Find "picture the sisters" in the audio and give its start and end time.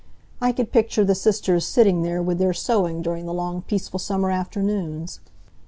0.71-1.63